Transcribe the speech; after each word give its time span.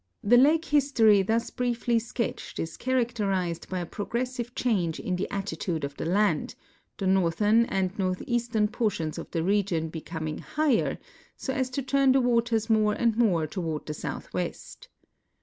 * 0.17 0.23
The 0.23 0.35
lake 0.37 0.65
history 0.65 1.21
thus 1.21 1.51
briefly 1.51 1.97
sketcht 1.99 2.57
is 2.57 2.75
characterized 2.75 3.69
by 3.69 3.81
a 3.81 3.85
prt) 3.85 4.09
gressive 4.09 4.55
change 4.55 4.99
in 4.99 5.15
the 5.15 5.29
attitude 5.31 5.83
of 5.83 5.95
the 5.97 6.05
land, 6.07 6.55
the 6.97 7.05
northern 7.05 7.65
and 7.65 7.95
northeastern 7.99 8.67
portions 8.69 9.19
of 9.19 9.29
the 9.29 9.43
region 9.43 9.89
becoming 9.89 10.39
higher, 10.39 10.97
so 11.37 11.53
as 11.53 11.69
to 11.69 11.83
turn 11.83 12.13
the 12.13 12.19
waters 12.19 12.67
more 12.67 12.93
and 12.93 13.15
more 13.15 13.45
toward 13.45 13.85
the 13.85 13.93
southwest. 13.93 14.87